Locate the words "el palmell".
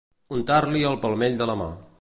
0.93-1.39